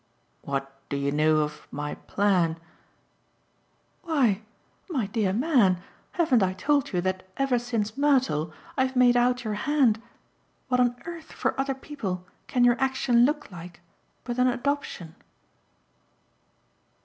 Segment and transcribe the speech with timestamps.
[0.41, 2.57] "What do you know of my 'plan'?"
[4.01, 4.41] "Why,
[4.89, 5.77] my dear man,
[6.13, 10.01] haven't I told you that ever since Mertle I've made out your hand?
[10.69, 13.79] What on earth for other people can your action look like
[14.23, 15.13] but an adoption?"